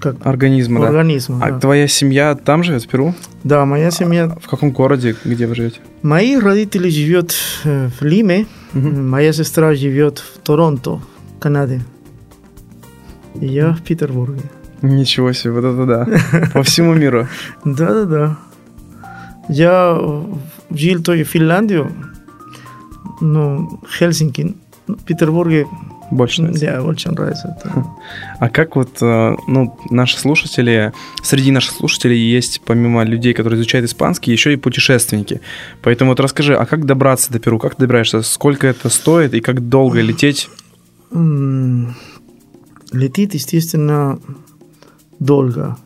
[0.00, 0.88] как, Организма, да.
[0.88, 1.38] организма.
[1.42, 1.60] А да.
[1.60, 3.14] твоя семья там живет, в Перу?
[3.44, 5.78] Да, моя семья, В каком городе, где вы живете?
[6.02, 9.08] мои родители живут э, в Лиме, Мгм.
[9.08, 11.00] моя сестра живет в Торонто,
[11.38, 11.82] Канаде.
[13.40, 14.42] И я в Петербурге.
[14.82, 16.48] Ничего себе, вот это да.
[16.52, 17.28] По всему миру.
[17.64, 18.36] Да, да, да.
[19.50, 20.00] Я
[20.70, 21.90] жил то в Финляндию,
[23.20, 24.54] ну, Хельсинки,
[24.86, 25.66] ну, Петербурге,
[26.12, 26.66] Больше нравится.
[26.66, 27.56] да, очень нравится.
[27.58, 27.86] это.
[28.38, 33.88] А как вот, э, ну, наши слушатели, среди наших слушателей есть, помимо людей, которые изучают
[33.88, 35.40] испанский, еще и путешественники.
[35.82, 37.58] Поэтому вот расскажи, а как добраться до Перу?
[37.58, 38.22] Как ты добираешься?
[38.22, 40.48] Сколько это стоит и как долго лететь?
[42.92, 44.20] Летит, естественно,
[45.18, 45.76] долго.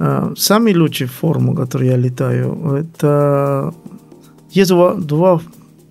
[0.00, 3.72] А, Самый лучший форму, который я летаю, это...
[4.50, 5.40] Есть два, два-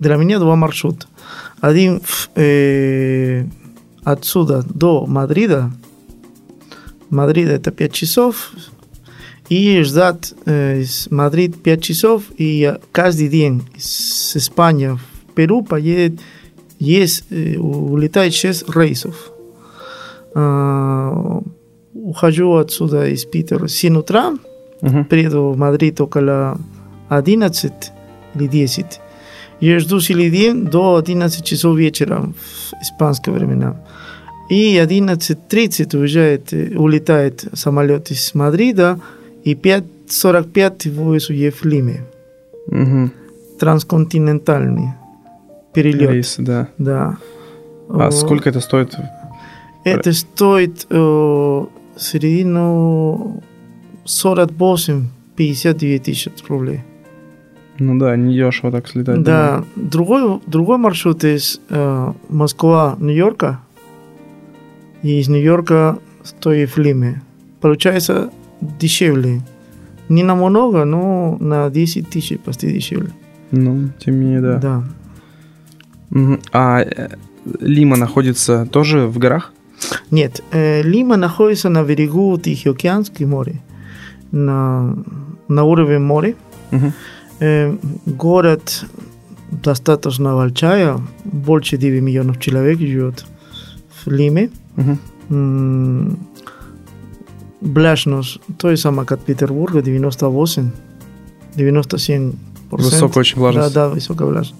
[0.00, 1.06] для меня два маршрута.
[1.60, 2.02] Один
[2.34, 3.44] э,
[4.02, 5.70] отсюда до Мадрида.
[7.08, 8.50] Мадрида это 5 часов.
[9.48, 12.24] И ждать э, из Мадрид 5 часов.
[12.36, 16.20] И каждый день из Испании в Перу поедет
[16.78, 19.30] есть, э, улетает 6 рейсов.
[21.94, 24.32] Ухожу отсюда из Питера в 7 утра,
[24.80, 25.04] Мгм.
[25.04, 26.56] приеду в Мадрид около
[27.08, 27.92] 11
[28.34, 29.00] или 10.
[29.60, 33.76] Я жду целый день до 11 часов вечера в испанское времена.
[34.48, 38.98] И 11.30 уезжает, улетает самолет из Мадрида,
[39.44, 42.06] и 5.45 вывезу я в Лиме.
[42.68, 43.12] Мгм.
[43.58, 44.94] Трансконтинентальный
[45.74, 46.10] перелет.
[46.10, 46.68] Рейс, да.
[46.78, 47.16] Да.
[47.88, 48.94] А О, сколько это стоит?
[49.84, 51.64] Это стоит э,
[51.96, 53.42] середину
[54.04, 56.80] 48-59 тысяч рублей.
[57.78, 59.22] Ну да, не дешево так слетать.
[59.22, 59.64] Да.
[59.74, 63.60] Другой, другой маршрут из э, Москва, Нью-Йорка.
[65.02, 67.22] И из Нью-Йорка стоит в Лиме.
[67.62, 69.40] Получается дешевле.
[70.10, 73.10] Не намного, но на 10 тысяч почти дешевле.
[73.50, 74.58] Ну, тем не менее, да.
[74.58, 76.38] да.
[76.52, 77.08] А э,
[77.60, 79.52] Лима находится тоже в горах?
[80.10, 83.54] Нет, э, Лима находится на берегу Тихоокеанского моря,
[84.32, 84.96] на,
[85.48, 86.34] на уровне моря.
[87.40, 87.76] Э,
[88.06, 88.84] город
[89.50, 93.24] достаточно большая, больше 9 миллионов человек живет
[94.04, 94.50] в Лиме.
[95.30, 96.18] М,
[97.60, 100.70] Влажность, то же самое, как Петербурга, 98,
[101.56, 102.32] 97
[102.70, 103.74] Высокая очень влажность.
[103.74, 104.54] Да, да, высокая влажность.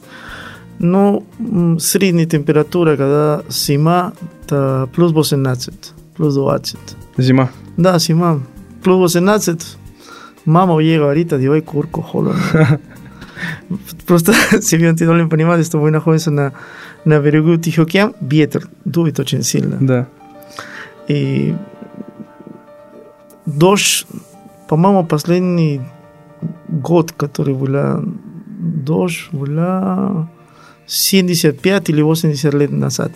[0.81, 6.79] Но м, средняя температура, когда зима, это плюс 18, плюс 20.
[7.19, 7.51] Зима.
[7.77, 8.41] Да, зима,
[8.83, 9.77] плюс 18.
[10.47, 12.41] Мама llega ahorita, digo, ay, curco, холодно.
[14.07, 16.53] Просто, si bien ты должен понимать, что мы находимся на,
[17.05, 19.77] на берегу Тихоокеан, ветер дует очень сильно.
[19.81, 20.07] Да.
[21.09, 21.55] И
[23.45, 24.07] дождь,
[24.67, 25.83] по-моему, последний
[26.69, 28.03] год, который была
[28.59, 30.31] дождь, была
[30.91, 33.13] 75 или 80 лет назад.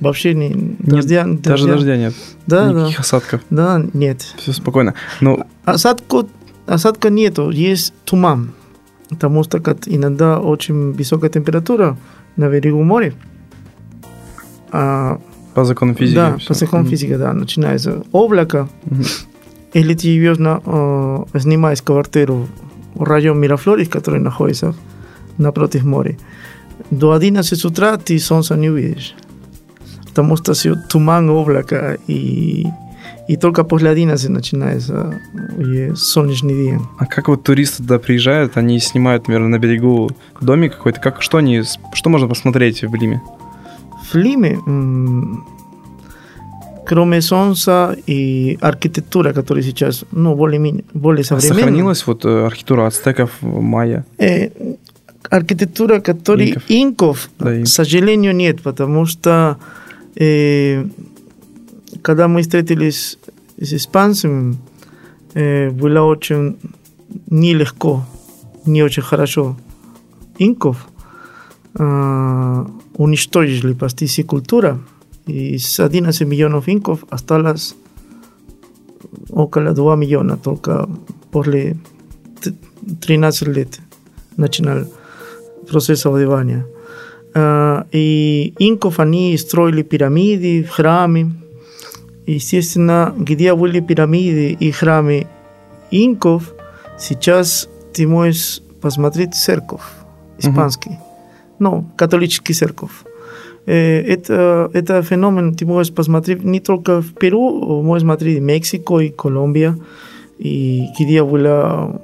[0.00, 2.14] Вообще не, дождя, Даже дождя нет.
[2.46, 3.00] Да, Никаких да.
[3.02, 3.40] осадков.
[3.50, 4.22] Да, нет.
[4.38, 4.94] Все спокойно.
[5.20, 6.26] Ну, Осадка,
[6.66, 8.52] осадка нету, есть туман.
[9.10, 11.98] Потому что как иногда очень высокая температура
[12.36, 13.12] на берегу моря.
[14.72, 15.20] А,
[15.54, 16.14] по законам физики.
[16.14, 16.48] да, всё.
[16.48, 16.90] по законам Мгм.
[16.90, 19.04] физики, да, начинается облако, Мгм.
[19.74, 22.46] или ты на, э, снимаешь квартиру
[22.94, 24.74] в район Мирафлорис, который находится
[25.38, 26.16] напротив моря.
[26.90, 29.14] До 11 утра ты солнца не увидишь.
[30.08, 32.66] потому что все туман, облако, и,
[33.28, 35.14] и только после 11 начинается
[35.94, 36.80] солнечный день.
[36.98, 41.38] А как вот туристы туда приезжают, они снимают, наверное, на берегу домик какой-то, как, что
[41.38, 41.62] они,
[41.94, 43.20] что можно посмотреть в Лиме?
[44.12, 44.58] В Лиме,
[46.86, 51.58] кроме солнца и архитектура, которая сейчас, ну, более, более А современная.
[51.62, 54.04] сохранилась вот архитектура ацтеков, майя?
[54.18, 54.48] Э,
[55.30, 56.64] архитектура, которой Инков.
[56.68, 57.64] инков, Да, инков.
[57.64, 59.56] к сожалению, нет, потому что
[60.16, 60.84] э,
[62.02, 63.18] когда мы встретились
[63.60, 64.56] с испанцами,
[65.34, 66.56] э, было очень
[67.30, 68.04] нелегко,
[68.66, 69.56] не очень хорошо.
[70.38, 70.88] Инков
[71.78, 72.64] э,
[72.96, 74.80] уничтожили почти всю культуру,
[75.26, 77.74] и с 11 миллионов инков осталось
[79.30, 80.88] около 2 миллиона только
[81.30, 81.76] после
[82.42, 82.54] т-
[83.00, 83.80] 13 лет
[84.36, 84.86] начинал
[85.70, 86.66] процесс овладевания.
[87.92, 91.32] И инков они строили пирамиды, храмы.
[92.26, 95.26] Естественно, где были пирамиды и храмы
[95.90, 96.52] инков,
[96.98, 99.82] сейчас ты можешь посмотреть церковь
[100.38, 100.98] испанский,
[101.58, 102.92] ну, католический церковь.
[103.66, 109.10] Это, это феномен ты можешь посмотреть не только в Перу, можешь смотреть в Мексико и
[109.10, 109.78] Колумбия,
[110.38, 112.00] и где была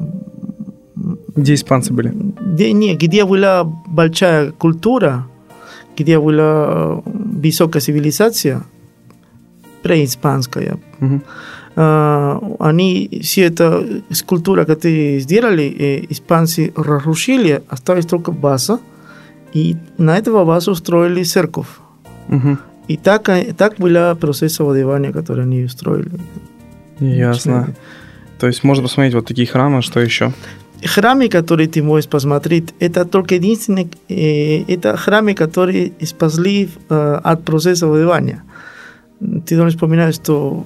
[1.37, 2.12] Где испанцы были?
[2.40, 5.27] где, не, где была большая культура,
[5.96, 8.62] где была высокая цивилизация,
[9.83, 11.22] преиспанская, Мгм.
[11.77, 18.79] а, они все это скульптура, которую сделали, э, испанцы разрушили, осталась только база,
[19.53, 21.68] и на этого базу строили церковь.
[22.29, 22.59] Мгм.
[22.88, 26.11] И так, э, так был процесс овладевания, который они устроили.
[27.01, 27.75] Ясно.
[28.38, 30.33] То есть можно посмотреть вот такие храмы, что еще?
[30.84, 37.44] Храмы, которые ты можешь посмотреть, это только единственные, э, это храмы, которые спасли э, от
[37.44, 38.42] процесса воевания.
[39.20, 40.64] Ты должен вспоминать, что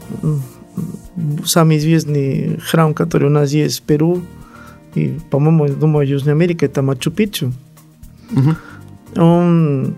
[1.44, 4.22] самый известный храм, который у нас есть в Перу,
[4.94, 7.52] и, по-моему, я думаю, в Южной Америке, это Мачу-Пикчу.
[8.30, 8.56] Мгм.
[9.16, 9.94] Он,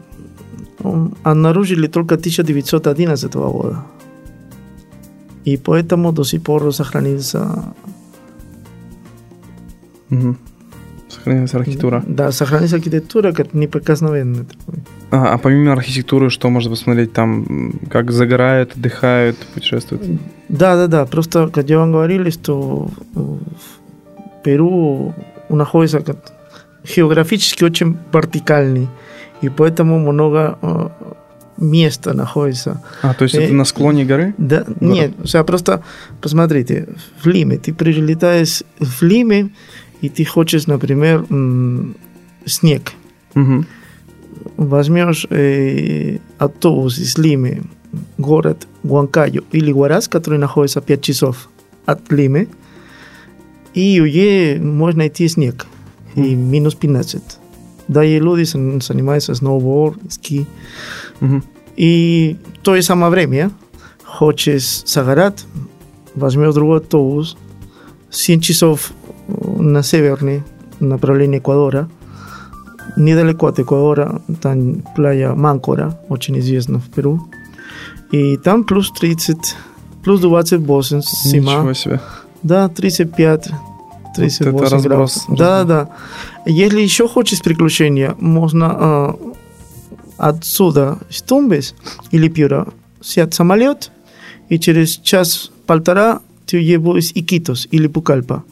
[0.83, 3.85] он обнаружили только 1911 года.
[5.44, 7.64] И поэтому до сих пор сохранился
[10.12, 10.37] Мгм.
[11.09, 12.03] Сохранилась архитектура.
[12.07, 14.44] Да, сохранилась архитектура как неприкосновенная.
[15.11, 17.72] А, а помимо архитектуры, что можно посмотреть там?
[17.90, 20.03] Как загорают, отдыхают, путешествуют?
[20.48, 21.05] Да, да, да.
[21.07, 23.38] Просто, как я вам говорили, что в
[24.44, 25.14] Перу
[25.51, 26.33] находится как-
[26.96, 28.88] географически очень вертикальный.
[29.42, 30.88] И поэтому много э,
[31.59, 32.83] места находится.
[33.03, 34.35] А, то есть это Э, на склоне горы?
[34.38, 35.83] Да, нет, o sea, просто
[36.20, 36.88] посмотрите,
[37.22, 39.51] в Лиме, ты прилетаешь в Лиме,
[40.03, 41.27] и ты хочешь, например,
[42.45, 42.93] снег.
[43.35, 43.67] Мгм.
[44.57, 47.62] возьмешь э, автобус из Лимы,
[48.19, 51.49] город Гуанкайо или Гуарас, который находится 5 часов
[51.87, 52.49] от Лимы,
[53.75, 55.67] и уже можно найти снег,
[56.15, 57.23] и минус 15.
[57.88, 60.47] Да, и люди зан- занимаются сноуборд, ски.
[61.77, 63.51] И в то же самое время
[64.05, 65.47] хочешь загорать,
[66.15, 67.37] возьмешь другой автобус,
[68.11, 68.93] 100 часов
[69.29, 70.43] на северный
[70.81, 71.89] направление Эквадора,
[72.97, 77.21] недалеко от Эквадора, там плaya Мánкора, очень известна в Перу.
[78.11, 79.57] И там плюс 30,
[80.03, 81.55] плюс 28 зима.
[81.55, 82.01] Ничего себе.
[82.43, 83.51] Да, 35,
[84.17, 85.29] 38 это разброс, градусов.
[85.29, 85.39] разброс.
[85.39, 85.89] Да, да.
[86.45, 89.19] Если еще хочешь приключения, можно а,
[90.19, 91.75] отсюда, из Тумбес
[92.11, 92.67] или Пьюра,
[93.01, 93.91] сядь самолет,
[94.49, 98.45] и через час-полтора ты уже будешь Икитос или Пукальпа,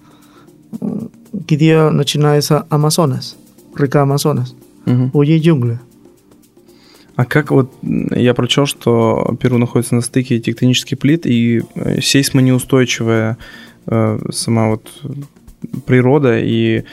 [1.33, 3.37] где начинается Амазонас,
[3.77, 4.55] река Амазонас,
[4.87, 5.11] Мгм.
[5.12, 5.79] уже джунгли.
[7.16, 13.37] А как вот я прочел, что Перу находится на стыке тектонических плит и э, сейсмонеустойчивая
[13.87, 14.90] э, сама вот
[15.85, 16.85] природа и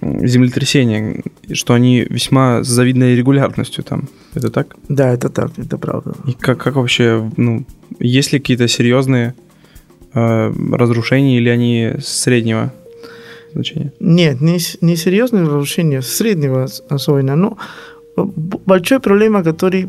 [0.00, 4.08] землетрясения, что они весьма с завидной регулярностью там.
[4.34, 4.74] Это так?
[4.88, 6.14] Да, это так, это правда.
[6.26, 7.64] И как, как вообще, ну,
[8.00, 9.34] есть ли какие-то серьезные
[10.14, 12.72] э, разрушения или они среднего
[13.54, 13.92] значения?
[14.00, 17.36] Нет, не, не серьезное разрушение, среднего ос- особенно.
[17.36, 17.58] Но
[18.16, 18.22] э,
[18.66, 19.88] большой проблема, который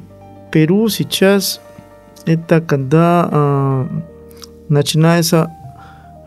[0.51, 1.59] Перу сейчас,
[2.25, 3.87] это когда а,
[4.69, 5.51] начинается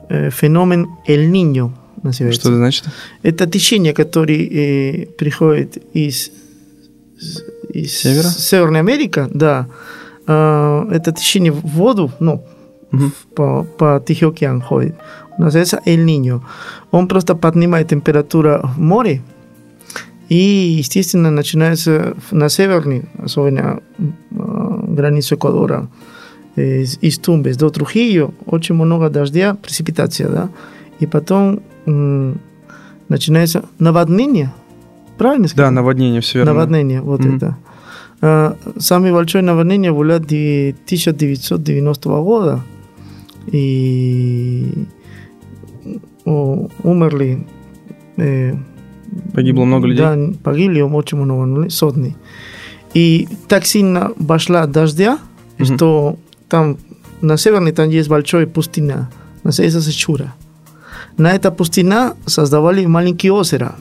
[0.08, 1.72] э, феномен Niño,
[2.02, 2.40] называется.
[2.40, 2.84] Что это значит?
[3.22, 6.30] Это течение, которое э, приходит из,
[7.70, 8.28] из Севера?
[8.28, 9.68] Северной Америки, да.
[10.26, 12.44] А, это течение в воду, ну,
[13.34, 14.94] По Тихий океан ходит.
[15.38, 16.40] Называется El Niño.
[17.08, 19.20] Просто поднимает температуру в море,
[20.28, 20.34] и,
[20.78, 23.80] естественно, начинается на северной, особенно,
[24.32, 25.88] а, границу Эквадора,
[26.56, 30.48] э, из Тумбес до Трухилlo, очень много дождя, преципитация, да,
[31.00, 31.60] и потом
[33.08, 34.50] начинается наводнение,
[35.16, 35.72] правильно Да, сказать?
[35.72, 36.52] наводнение, все верно.
[36.54, 37.36] Наводнение, вот Мгм.
[37.36, 37.56] это.
[38.20, 42.60] А, самое большое наводнение было де- 1990 года.
[43.52, 44.72] И
[46.24, 47.46] о, умерли.
[48.16, 48.54] э,
[49.34, 50.04] Погибло много людей?
[50.04, 52.14] Да, погибли очень много, сотни.
[52.94, 55.18] И так сильно пошла дождя,
[55.58, 55.76] Мгм.
[55.76, 56.16] что
[56.48, 56.76] там
[57.20, 59.08] на северной там есть большая пустыня,
[59.44, 60.34] называется Сечура.
[61.16, 63.74] На этой пустыне создавали маленькие озера.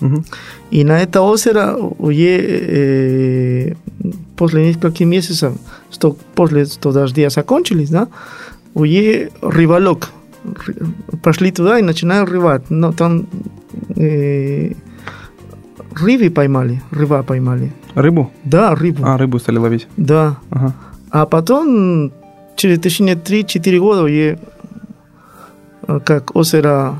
[0.00, 0.24] Мгм.
[0.70, 2.40] И на это озеро уже
[3.70, 3.74] э,
[4.36, 5.52] после нескольких месяцев,
[5.90, 8.08] что после что дождя закончились, да,
[8.76, 10.10] уже рыболок
[10.44, 12.70] р- пошли туда и начинают рыбать.
[12.70, 13.26] Но там
[13.96, 14.72] э,
[15.94, 17.72] рыбы поймали, рыба поймали.
[17.94, 18.30] Рыбу?
[18.44, 19.02] Да, рыбу.
[19.04, 19.88] А, рыбу стали ловить.
[19.96, 20.36] Да.
[20.50, 20.74] Ага.
[21.10, 22.12] А потом,
[22.56, 24.38] через течение 3-4 года, уже
[25.88, 26.94] э, как озеро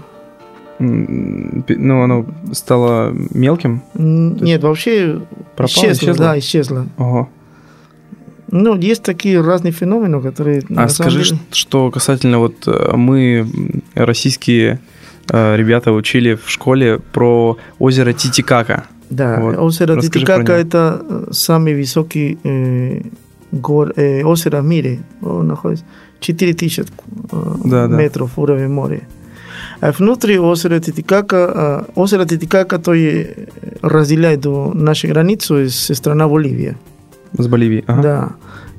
[0.78, 3.82] Ну, оно стало мелким?
[3.94, 5.20] нет, вообще
[5.56, 6.24] Пропало, исчезло, исчезло?
[6.24, 6.86] да, исчезло.
[6.98, 7.28] Ого.
[8.50, 10.62] Ну, есть такие разные феномены, которые...
[10.76, 14.78] А скажи, деле- что касательно вот э, мы, м, российские
[15.28, 18.84] э, ребята, учили в школе про озеро Титикака.
[19.10, 19.58] Да, Вот.
[19.58, 23.02] озеро Расскажи Титикака это э, самый высокий э,
[23.52, 24.98] гор, э, озеро в мире.
[25.22, 25.84] Он находится
[26.20, 26.84] 4000 э,
[27.64, 27.96] Да, да.
[27.96, 29.00] метров уровень моря.
[29.80, 33.26] А внутри озера Титикака, э, озеро Титикака, то и
[33.82, 36.76] разделяет нашей границу с страна Боливия.
[37.38, 37.84] С Боливии.
[37.86, 38.02] Ага.
[38.02, 38.28] Да.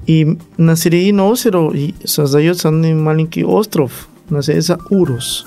[0.08, 1.72] И на середине озера
[2.06, 3.92] создается маленький остров,
[4.30, 5.46] называется Урус.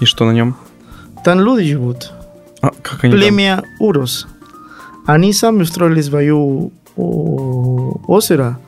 [0.00, 0.54] И что на нем?
[1.24, 2.12] Там люди живут.
[2.60, 3.20] А, как они там?
[3.20, 4.26] племя Урос.
[5.06, 6.34] Они сами устроили свое
[6.96, 8.58] о, озеро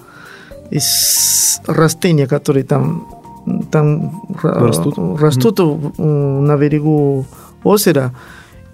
[0.71, 3.07] из растения, которые там,
[3.71, 4.95] там ра- Растут?
[5.21, 7.27] растут в- на берегу
[7.65, 8.15] озера.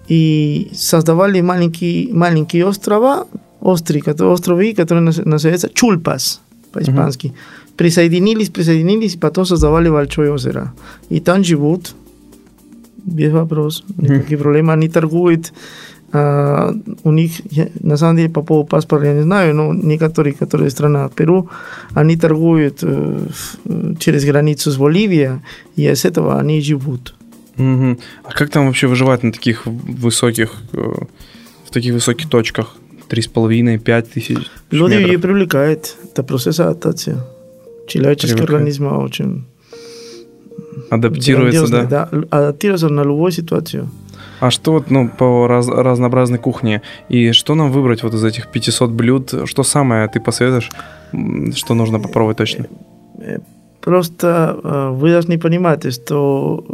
[0.09, 3.27] И создавали маленькие, маленькие острова,
[3.61, 6.40] которые, островы, которые наз- называются чульпас
[6.73, 7.33] по-испански.
[7.77, 10.73] Присоединились, присоединились, и потом создавали большое озеро.
[11.09, 11.94] И там живут
[13.05, 14.70] без вопрос, никаких проблем.
[14.70, 15.53] Они торгуют,
[16.12, 17.33] а, у них,
[17.81, 21.49] на самом деле, по поводу паспорта я не знаю, но некоторые, которые страна Перу,
[21.94, 23.27] они торгуют э,
[23.99, 25.40] через границу с Боливией,
[25.77, 27.14] и из этого они живут.
[27.57, 27.99] Мгм.
[28.25, 31.05] А как там вообще выживать на таких высоких, э,
[31.64, 32.77] в таких высоких точках?
[33.11, 34.38] Три с половиной, пять тысяч
[34.70, 35.11] Люди метров?
[35.11, 37.16] ее привлекают, это процесс адаптации.
[37.88, 38.51] Человеческий Привыкает.
[38.61, 39.44] организм очень
[40.90, 42.09] Адаптируется, грандиозный, да?
[42.31, 43.88] адаптируется на любую ситуацию.
[44.40, 46.83] А что вот, ну, по раз- разнообразной кухне?
[47.11, 49.35] И что нам выбрать вот из этих 500 блюд?
[49.44, 50.70] Что самое ты посоветуешь,
[51.57, 52.66] что нужно попробовать точно?
[53.81, 56.64] Просто э, вы должны понимать, что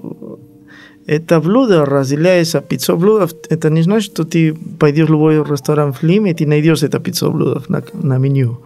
[1.07, 3.31] это блюдо разделяется 500 блюдов.
[3.49, 6.99] Это не значит, что ты пойдешь в любой ресторан в Лиме, и ты найдешь это
[6.99, 8.61] 500 блюдов на, на меню.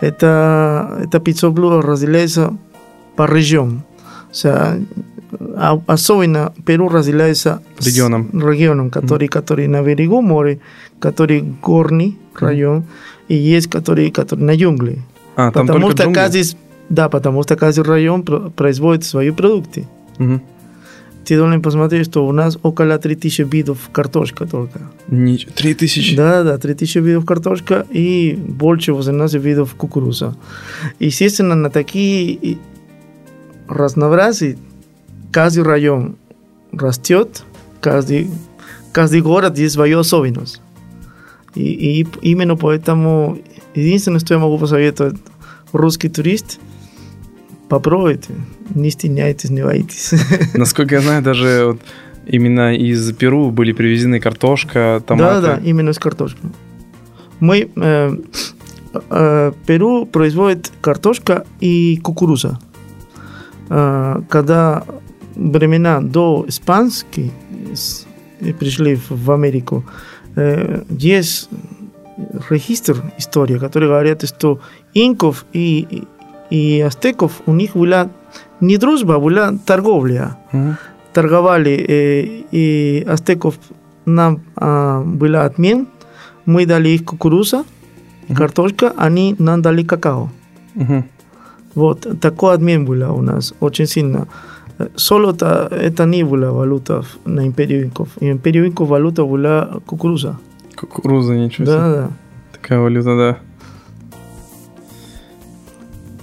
[0.00, 2.56] Это, это 500 блюдов разделяется
[3.16, 3.82] по регионам.
[4.32, 4.84] O sea,
[5.86, 8.30] особенно Перу разделяется с Регионом.
[8.32, 10.58] регионом, который, который на берегу моря,
[10.98, 12.84] который горный район,
[13.28, 14.98] и есть который, который на джунгле.
[15.36, 16.18] А, там Потому только что джунгли?
[16.20, 16.42] каждый,
[16.88, 19.86] да, потому что каждый район про- производит свои продукты.
[21.24, 24.80] Ты должен посмотреть, что у нас около 3000 видов картошка только.
[25.08, 26.16] Нич- Три тысячи?
[26.16, 30.36] Да, да, 3000 видов картошка и больше 18 видов кукуруза.
[31.00, 32.58] Естественно, на такие
[33.68, 34.56] разнообразие
[35.32, 36.16] каждый район
[36.72, 37.42] растет,
[37.80, 38.30] каждый,
[38.92, 40.60] каждый город есть свою особенность.
[41.54, 43.38] И, и именно поэтому
[43.74, 45.16] единственное, что я могу посоветовать
[45.72, 46.58] русский турист,
[47.74, 48.28] попробуйте,
[48.74, 50.12] не стесняйтесь, не боитесь.
[50.54, 51.80] Насколько я знаю, даже вот
[52.26, 55.40] именно из Перу были привезены картошка, томаты.
[55.40, 56.50] Да, да, именно с картошкой.
[57.40, 58.16] Мы, э,
[59.10, 62.58] э, Перу производит картошка и кукуруза.
[63.70, 64.84] Э, когда
[65.36, 67.30] времена до испанские
[67.74, 68.06] с-
[68.40, 69.84] и пришли в, в Америку,
[70.36, 71.48] э, есть
[72.50, 74.60] регистр истории, который говорит, что
[74.94, 76.04] инков и,
[76.54, 78.08] и ацтеков у них была
[78.60, 80.76] не дружба, была торговля Мгм.
[81.12, 83.54] торговали, э, и ацтеков
[84.06, 85.86] нам а, была отмен.
[86.46, 87.64] Мы дали их кукуруза,
[88.36, 90.28] картошка, они нам дали какао.
[90.74, 91.04] Мгм.
[91.74, 94.26] Вот такой обмен была у нас, очень сильно.
[94.78, 95.32] Э, Solo
[95.70, 98.08] это, не была валюта на империю инков.
[98.20, 100.36] И империю инков валюта была кукуруза.
[100.76, 101.76] Кукуруза, ничего себе.
[101.76, 102.08] Да, да.
[102.52, 103.38] Такая валюта, да.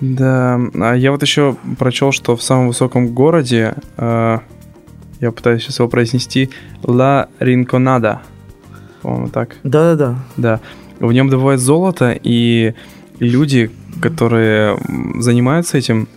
[0.02, 4.38] Да, а я вот еще прочел, что в самом высоком городе, э,
[5.20, 6.49] я пытаюсь сейчас его произнести,
[6.84, 8.22] Ла Ринконада,
[9.04, 10.16] по-моему, так, Да-да-да.
[10.38, 10.60] да.
[10.99, 12.74] В нем добывают золото, и
[13.20, 13.70] люди,
[14.02, 14.78] которые
[15.20, 16.08] занимаются этим,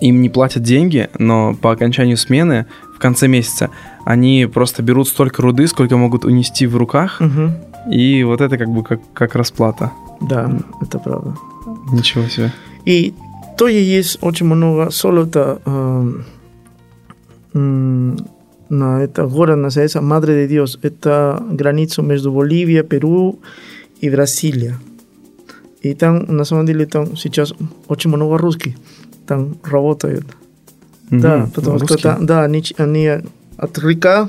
[0.00, 3.70] им не платят деньги, но по окончанию смены, в конце месяца,
[4.04, 7.52] они просто берут столько руды, сколько могут унести в руках, Мгм.
[7.90, 9.92] и вот это как бы как, как расплата.
[10.20, 11.34] Да, это правда.
[11.92, 12.52] Ничего себе.
[12.86, 13.12] И
[13.58, 15.58] то и есть очень много золота.
[15.66, 16.24] эм,
[17.54, 18.16] м,
[18.68, 20.78] на это город называется Madre de Dios.
[20.82, 23.38] Это граница между Боливия, Перу
[24.00, 24.78] и Бразилия.
[25.82, 27.54] И там, на самом деле, там сейчас
[27.88, 28.74] очень много русских
[29.26, 30.24] там работают.
[31.10, 31.50] Да, Мгм.
[31.50, 32.14] потому что Русские?
[32.14, 33.08] там, да, они, ч- они
[33.56, 34.28] от река,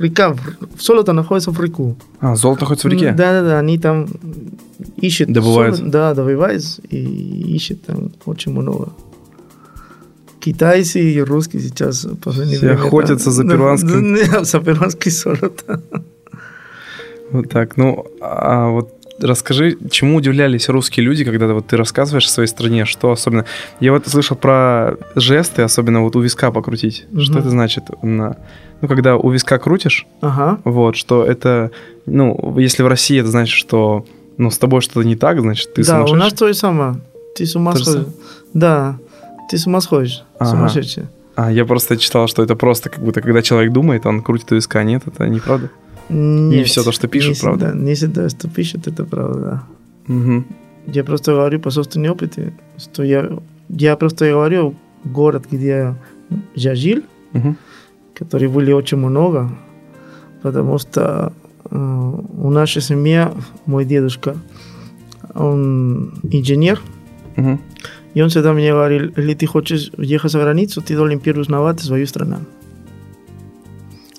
[0.00, 1.94] река, в- золото находится в реку.
[2.20, 3.12] А, золото находится в реке?
[3.12, 3.78] Да, да, да, они
[5.00, 5.32] там ищут.
[5.32, 5.78] Добывают.
[5.78, 8.90] соло- да, добывают и ищут там очень много.
[10.40, 14.14] Китайцы и русские сейчас Все время там- охотятся за Да, перуанским.
[14.32, 15.82] да, за перуанским золото.
[17.32, 17.76] Вот так.
[17.76, 22.84] Ну, а вот расскажи, чему удивлялись русские люди, когда вот ты рассказываешь о своей стране,
[22.84, 23.44] что особенно...
[23.80, 27.06] Я вот слышал про жесты, особенно вот у виска покрутить.
[27.18, 27.40] Что Мгм.
[27.40, 27.84] это значит?
[28.02, 28.36] На...
[28.80, 30.60] Ну, когда у виска крутишь, Ага.
[30.64, 31.72] вот, что это...
[32.06, 34.06] Ну, если в России это значит, что
[34.38, 36.38] ну, с тобой что-то не так, значит, ты да, у нас сумасшедший.
[36.38, 37.00] то же самое.
[37.36, 38.06] Ты с ума сходишь.
[38.54, 38.96] Да,
[39.50, 40.24] ты с ума сходишь.
[40.38, 40.50] Ага.
[40.50, 41.04] Сумасшедший.
[41.36, 44.54] А, я просто читал, что это просто как будто, когда человек думает, он крутит у
[44.56, 44.82] виска.
[44.82, 45.70] Нет, это неправда?
[46.08, 47.66] Нет, всё то, что пишут, не правда?
[47.66, 49.62] всегда- Не всегда, что пишут, это правда, да.
[50.14, 50.44] Мгм.
[50.86, 52.40] Я просто говорю по собственному опыту,
[52.78, 53.28] что я,
[53.68, 54.74] я просто говорю
[55.04, 55.94] город, где
[56.54, 57.56] я жил, Мгм.
[58.14, 59.50] которые были очень много,
[60.42, 61.32] потому что
[61.70, 63.28] у нашей семьи
[63.66, 64.36] мой дедушка,
[65.34, 66.80] он инженер,
[67.36, 67.60] Мгм.
[68.14, 71.80] и он всегда мне говорил, если ты хочешь ехать за границу, ты должен первый узнавать
[71.80, 72.38] свою страну.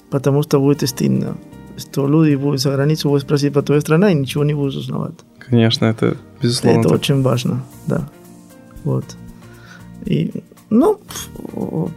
[0.10, 1.36] Потому что будет стыдно.
[1.78, 5.14] Что люди будут за границу, будут спросить по твоей стране и ничего не будут узнавать.
[5.40, 6.80] Конечно, это безусловно.
[6.80, 6.98] Это так.
[6.98, 8.10] очень важно, да.
[8.84, 9.06] Вот.
[10.06, 11.00] И, ну,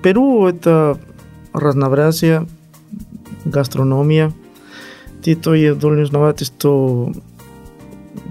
[0.03, 0.99] Перу это
[1.53, 2.47] разнообразие,
[3.45, 4.33] гастрономия.
[5.23, 7.13] Ты тоже должен знать, что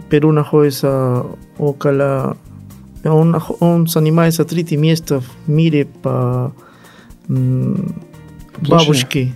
[0.09, 1.25] Перу находится
[1.57, 2.37] около...
[3.03, 6.53] Он, он занимает третье место в мире по
[7.29, 7.95] м,
[8.59, 9.31] бабушке.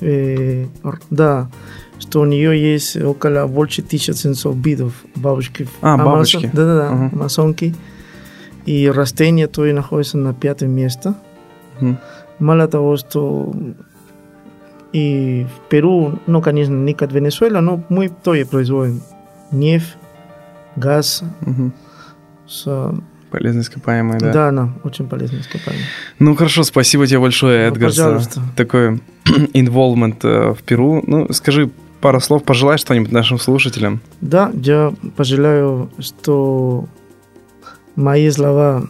[0.00, 0.66] Э,
[1.10, 1.50] да,
[1.98, 5.68] что у нее есть около больше 1700 видов бабушки.
[5.82, 6.50] А, Амазон- бабочки.
[6.52, 7.10] Да-да-да, Ага.
[7.12, 7.74] амазонки.
[8.66, 11.14] И растения тоже находятся на пятом месте.
[11.80, 11.98] Мгм.
[12.38, 13.52] Мало того, что
[14.94, 19.02] и в Перу, ну, конечно, не как Венесуэла, но мы тоже производим
[19.50, 19.96] нефть,
[20.76, 21.22] газ.
[21.40, 21.72] Мгм.
[22.46, 22.94] с-
[23.30, 24.32] Полезные ископаемые, да.
[24.32, 24.50] да.
[24.52, 25.84] да, очень полезно ископаемые.
[26.20, 28.40] Ну хорошо, спасибо тебе большое, Ну, Эдгар, за пожалуйста.
[28.56, 29.00] такой
[29.54, 31.02] involvement э, в Перу.
[31.06, 31.68] Ну, скажи
[32.00, 34.00] пару слов, пожелай что-нибудь нашим слушателям.
[34.20, 36.84] Да, я пожелаю, что
[37.96, 38.84] мои слова,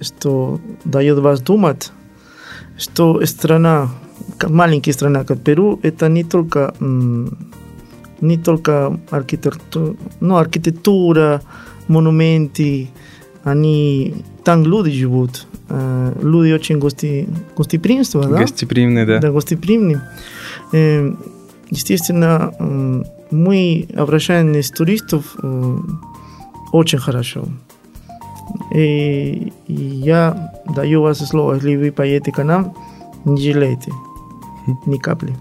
[0.00, 1.90] что дает вас думать,
[2.78, 3.88] что страна,
[4.38, 6.74] как маленькая страна, как Перу, это не только,
[8.20, 11.42] не только архитектура, ну, архитектура,
[11.88, 12.88] монументы,
[13.44, 14.14] они
[14.44, 15.46] там люди живут,
[16.22, 18.38] люди очень гости, гостеприимство, да?
[18.38, 19.18] Гостеприимный, да.
[19.18, 19.98] да, гостеприимный.
[20.72, 21.12] Э,
[21.70, 22.52] естественно,
[23.30, 25.36] мы обращаем с туристов
[26.72, 27.44] очень хорошо.
[28.74, 32.74] И, и я даю вас слово, если вы поедете к нам,
[33.24, 33.92] не жалейте
[34.86, 35.36] ни капли.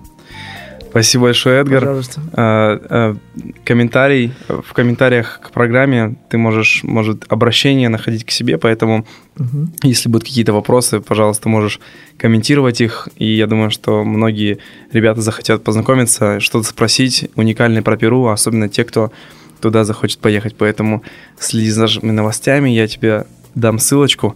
[0.92, 1.80] Спасибо большое, Эдгар.
[1.80, 2.22] Пожалуйста.
[2.34, 3.16] А, а,
[3.64, 9.06] комментарий в комментариях к программе ты можешь, может, обращение находить к себе, поэтому
[9.38, 9.72] Мгм.
[9.84, 11.80] если будут какие-то вопросы, пожалуйста, можешь
[12.18, 14.58] комментировать их, и я думаю, что многие
[14.92, 19.14] ребята захотят познакомиться, что-то спросить уникальное про Перу, особенно те, кто
[19.62, 21.04] туда захочет поехать, поэтому
[21.40, 24.36] следи за нашими новостями, я тебе дам ссылочку.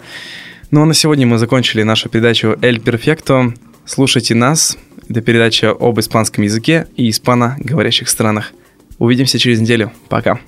[0.71, 3.53] Ну а на сегодня мы закончили нашу передачу «Эль Перфекто».
[3.85, 4.77] Слушайте нас.
[5.09, 8.51] Это передача об испанском языке и испаноговорящих странах.
[8.97, 9.91] Увидимся через неделю.
[10.09, 10.39] Пока.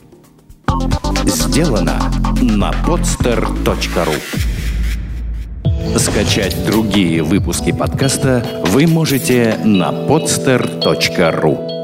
[1.26, 2.12] Сделано
[2.42, 4.16] на podster.ru
[5.98, 11.77] Скачать другие выпуски подкаста вы можете на podster.ru